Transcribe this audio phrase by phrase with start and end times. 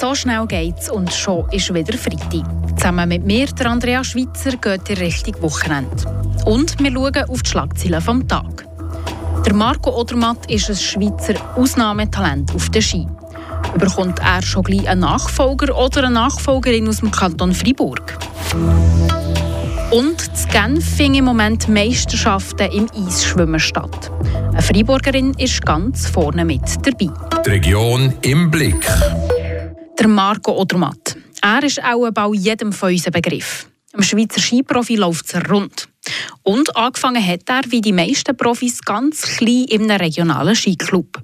[0.00, 2.46] So schnell geht's und schon ist wieder Freitag.
[2.74, 5.94] Zusammen mit mir, der Andrea Schweitzer, geht in Richtung Wochenende.
[6.46, 8.66] Und wir schauen auf die Schlagzeilen vom Tag.
[9.44, 13.06] Der Marco Odermatt ist ein Schweizer Ausnahmetalent auf der Ski.
[13.76, 18.16] Bekommt er schon gleich einen Nachfolger oder eine Nachfolgerin aus dem Kanton Freiburg?
[19.90, 24.10] Und in Genf finden im Moment Meisterschaften im Eisschwimmen statt.
[24.48, 27.12] Eine Freiburgerin ist ganz vorne mit dabei.
[27.44, 28.86] Die Region im Blick.
[30.00, 31.14] Der Marco Odermatt.
[31.42, 33.68] Er ist auch bei jedem von uns ein Begriff.
[33.92, 35.90] Im Schweizer Skiprofi läuft es rund.
[36.42, 41.22] Und angefangen hat er, wie die meisten Profis, ganz klein in einem regionalen Skiclub.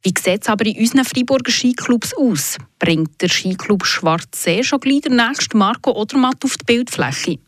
[0.00, 2.56] Wie sieht es aber in unseren Freiburger Skiclubs aus?
[2.78, 7.38] Bringt der Skiclub Schwarzsee schon gleich den nächsten Marco Odermatt auf die Bildfläche?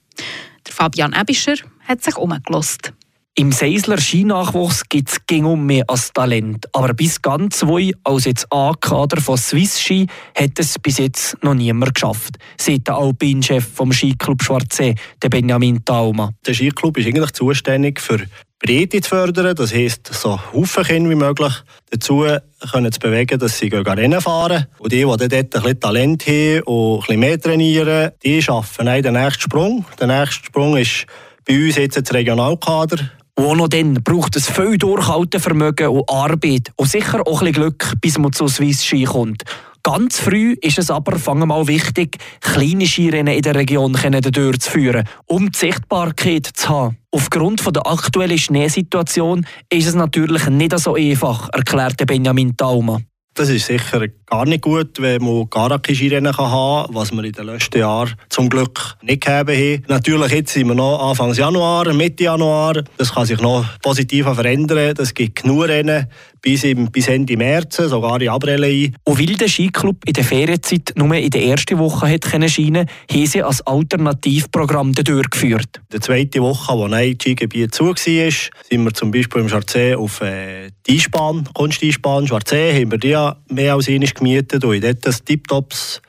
[0.67, 1.57] Der Fabian Ebischer
[1.87, 2.93] hat sich umgelost.
[3.39, 6.67] Im Seisler Skinachwuchs gibt es um mehr als Talent.
[6.75, 11.55] Aber bis ganz zwei als jetzt A-Kader von Swiss Ski hat es bis jetzt noch
[11.55, 16.33] niemand geschafft, sagt der Alpinchef vom Skiclub Schwarzsee, der Benjamin Tauma.
[16.45, 18.19] Der Skiclub ist eigentlich zuständig für
[18.59, 21.53] Breite zu fördern, das heisst, so Haufen Kinder wie möglich
[21.91, 22.27] dazu
[22.73, 24.67] können zu bewegen, dass sie Rennen fahren.
[24.81, 28.87] Und die, die dort ein bisschen Talent haben und ein bisschen mehr trainieren, die schaffen
[28.87, 29.87] den nächsten Sprung.
[30.01, 31.07] Der nächste Sprung ist
[31.47, 33.13] bei uns jetzt das Regionalkader.
[33.39, 37.53] Und auch noch dann braucht es viel Durchhaltevermögen und Arbeit und sicher auch ein bisschen
[37.53, 39.45] Glück, bis man zu Swiss Ski kommt.
[39.85, 45.53] Ganz früh ist es aber fangen mal wichtig, kleine Skirennen in der Region durchzuführen, um
[45.53, 46.97] die Sichtbarkeit zu haben.
[47.13, 52.99] Aufgrund der aktuellen Schneesituation ist es natürlich nicht so einfach, erklärte Benjamin Tauma.
[53.39, 57.31] Das ist sicher gar nicht gut, wenn man gar keine haben kann, was wir in
[57.31, 59.85] den letzten Jahren zum Glück nicht gegeben haben.
[59.87, 62.83] Natürlich jetzt sind wir noch Anfang Januar, Mitte Januar.
[62.97, 64.93] Das kann sich noch positiv verändern.
[64.99, 66.09] Es gibt genug Rennen
[66.43, 68.97] bis, im, bis Ende März, sogar in April ein.
[69.05, 72.87] Und weil der Skiclub in der Ferienzeit nur in der ersten Woche hat können scheinen,
[73.11, 75.77] haben sie als Alternativprogramm durchgeführt.
[75.77, 79.97] In der zweiten Woche, wo ein Skigebiet zu war, sind wir zum Beispiel im Charzé
[79.97, 83.17] auf äh, die Eisbahn, Kunsteisbahn Charzé, haben wir die
[83.49, 86.01] mehr als einmal gemietet und dort ein Tiptops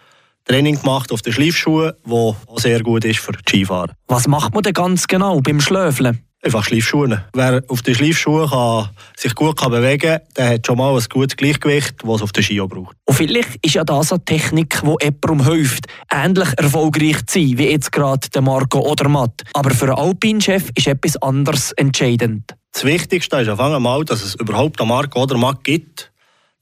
[0.46, 3.94] Training gemacht auf den Schleifschuhen, das auch sehr gut ist für die Skifahrer.
[4.07, 6.24] Was macht man denn ganz genau beim Schlöfeln?
[6.41, 7.25] Einfach Schleifschuhe.
[7.34, 11.03] Wer auf den Schleifschuhen kann, sich gut kann bewegen kann, der hat schon mal ein
[11.09, 12.96] gutes Gleichgewicht, das es auf den Ski braucht.
[13.06, 17.69] Und vielleicht ist ja das eine Technik, die jemandem hilft, ähnlich erfolgreich zu sein, wie
[17.69, 19.44] jetzt gerade der Marco Odermatt.
[19.53, 22.56] Aber für einen Alpinchef ist etwas anderes entscheidend.
[22.72, 26.09] Das Wichtigste ist auf einmal, dass es überhaupt einen Marco Odermatt gibt.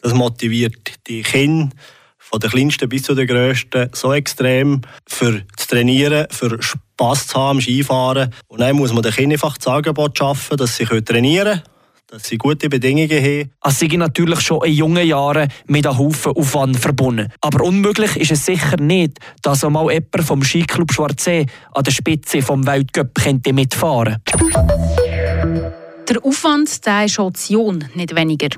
[0.07, 0.73] Das motiviert
[1.07, 1.75] die Kinder
[2.18, 7.38] von der kleinsten bis zu der grössten so extrem für zu trainieren, für Spass zu
[7.38, 8.34] haben am Skifahren.
[8.47, 11.63] Und dann muss man den Kindern einfach das Angebot schaffen, dass sie trainieren können
[12.09, 13.51] dass sie gute Bedingungen haben.
[13.62, 17.28] Es sind natürlich schon in jungen Jahren mit einem Haufen Aufwand verbunden.
[17.41, 22.38] Aber unmöglich ist es sicher nicht, dass einmal jemand vom Skiclub Schwarzsee an der Spitze
[22.38, 23.12] des Weltcup
[23.51, 25.74] mitfahren könnte.
[26.07, 28.57] Der Aufwand der ist Option, nicht weniger.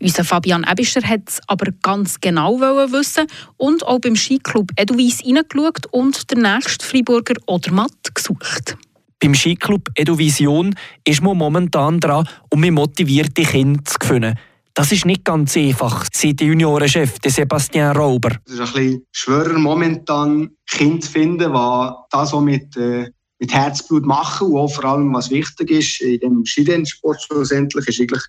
[0.00, 3.26] Unser Fabian Ebischer hat es aber ganz genau wissen
[3.56, 8.76] und auch beim Skiclub Edelweiss reingeschaut und den nächsten Freiburger Odermatt gesucht.
[9.20, 14.38] Beim Skiclub Eduvision ist man momentan dran, um motivierte Kinder zu gewinnen.
[14.74, 18.38] Das ist nicht ganz einfach, sagt der Juniorenchef Sebastian Rauber.
[18.46, 23.10] Es ist ein bisschen schwerer momentan, Kinder zu finden, die das auch mit, äh,
[23.40, 28.00] mit Herzblut machen und auch vor allem, was wichtig ist, in dem Skirennsport schlussendlich, ist
[28.00, 28.22] eigentlich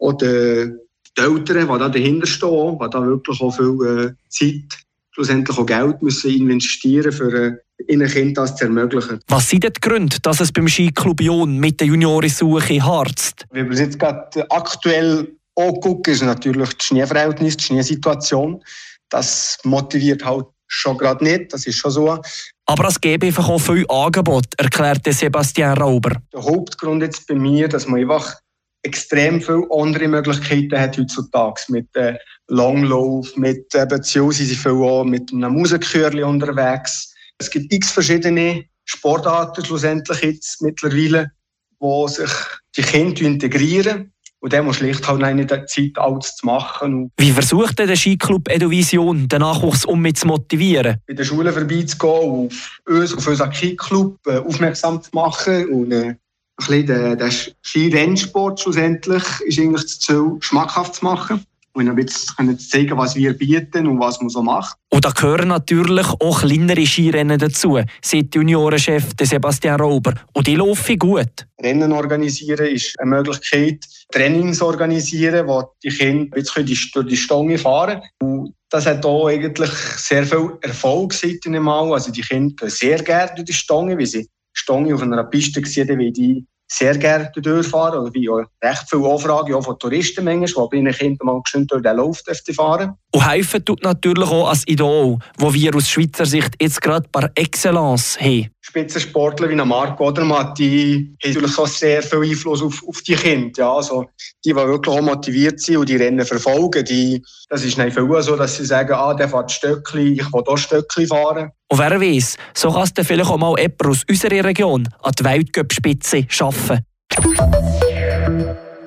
[0.00, 0.72] auch die,
[1.16, 5.66] die Eltern, die da dahinter stehen, die da wirklich auch viel äh, Zeit, schlussendlich auch
[5.66, 7.56] Geld müssen investieren für äh,
[7.88, 9.20] ihren Kindern das zu ermöglichen.
[9.28, 13.44] Was sind die Gründe, dass es beim Skiclub Ion mit der Juniorensuche harzt?
[13.52, 18.62] Wie wir jetzt gerade aktuell auch gucken, ist natürlich das Schneeverhältnis, die Schneesituation.
[19.10, 22.18] Das motiviert halt schon gerade nicht, das ist schon so.
[22.64, 26.16] Aber es gäbe einfach auch viel Angebot, erklärte Sebastian Rauber.
[26.32, 28.36] Der Hauptgrund jetzt bei mir, dass man einfach
[28.82, 32.16] extrem viele andere Möglichkeiten hat heutzutage mit äh,
[32.48, 37.14] Langlauf, mit äh, beziehungsweise viel auch mit einem Musikkörli unterwegs.
[37.38, 41.30] Es gibt x verschiedene Sportarten schlussendlich jetzt mittlerweile,
[41.78, 42.30] wo sich
[42.76, 44.12] die Kinder integrieren.
[44.40, 47.12] Und der muss schlicht halt nicht die Zeit, alles zu machen.
[47.16, 50.96] Wie versucht der Skiclub Eduvision, den Nachwuchs um mit zu motivieren?
[51.06, 56.16] Bei den Schulen vorbeizugehen, auf uns, auf unseren Skiclub äh, aufmerksam zu machen und äh,
[56.56, 61.44] bisschen der, der Skirennsport schlussendlich ist eigentlich das Ziel, schmackhaft zu machen.
[61.74, 64.76] Und ein bisschen zu zeigen, was wir bieten und was man so macht.
[64.90, 70.12] Und da gehören natürlich auch kleinere Skirennen dazu, sagt Juniorenchef Sebastian Rauber.
[70.34, 71.46] Und die laufen gut.
[71.62, 73.86] Rennen organisieren ist eine Möglichkeit.
[74.10, 78.54] Trainings organisieren, wo die Kinder jetzt durch die Stange fahren können.
[78.68, 81.92] Das hat auch eigentlich sehr viel Erfolg seit Mal.
[81.94, 85.64] Also die Kinder gehen sehr gerne durch die Stange, weil sie Stange auf einer Piste
[85.64, 88.00] sehen, wie die sehr gerne durchfahren.
[88.00, 91.42] Oder wie auch recht viele Anfragen auch von Touristen manchmal, die bei ihren Kindern mal
[91.46, 92.22] schön durch den Lauf
[92.54, 97.08] fahren Und helfen tut natürlich auch als Idol, wo wir aus Schweizer Sicht jetzt gerade
[97.10, 98.50] par excellence haben.
[98.64, 103.50] Spitzensportler wie Marco Odermatt, die haben natürlich auch sehr viel Einfluss auf, auf die Kinder.
[103.56, 104.06] Ja, also
[104.44, 108.22] die, die wirklich auch motiviert sind und die Rennen verfolgen, die, das ist nicht viel
[108.22, 111.50] so, dass sie sagen, ah, der fährt Stöckli, ich will auch Stöckli fahren.
[111.68, 115.12] Und wer weiß, so kann es dann vielleicht auch mal jemand aus unserer Region an
[115.18, 116.86] die Weltcup-Spitze schaffen.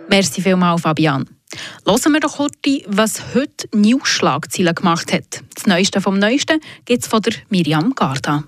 [0.07, 1.25] Merci vielmals, Fabian.
[1.85, 5.43] Hören wir doch heute, was heute News-Schlagzeilen gemacht hat.
[5.53, 8.45] Das Neueste vom Neuesten gibt es von der Miriam Garda.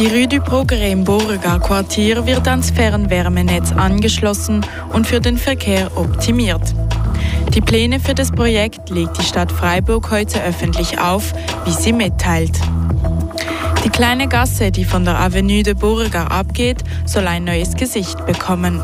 [0.00, 4.64] Die Rue du Progrès im Burger Quartier wird ans Fernwärmenetz angeschlossen
[4.94, 6.74] und für den Verkehr optimiert.
[7.52, 11.34] Die Pläne für das Projekt legt die Stadt Freiburg heute öffentlich auf,
[11.66, 12.58] wie sie mitteilt.
[13.84, 18.80] Die kleine Gasse, die von der Avenue de Burger abgeht, soll ein neues Gesicht bekommen.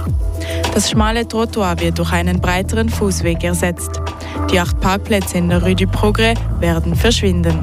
[0.75, 4.03] Das schmale Trottoir wird durch einen breiteren Fußweg ersetzt.
[4.51, 7.59] Die acht Parkplätze in der Rue du Progrès werden verschwinden.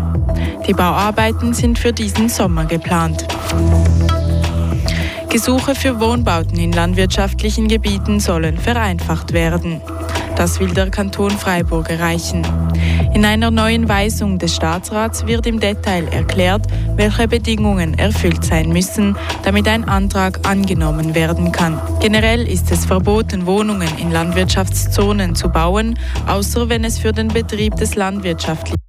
[0.67, 3.25] Die Bauarbeiten sind für diesen Sommer geplant.
[5.33, 9.81] Gesuche für Wohnbauten in landwirtschaftlichen Gebieten sollen vereinfacht werden.
[10.35, 12.45] Das will der Kanton Freiburg erreichen.
[13.15, 19.17] In einer neuen Weisung des Staatsrats wird im Detail erklärt, welche Bedingungen erfüllt sein müssen,
[19.43, 21.81] damit ein Antrag angenommen werden kann.
[21.99, 25.97] Generell ist es verboten, Wohnungen in Landwirtschaftszonen zu bauen,
[26.27, 28.82] außer wenn es für den Betrieb des landwirtschaftlichen